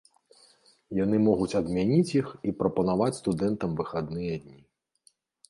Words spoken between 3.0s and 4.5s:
студэнтам выхадныя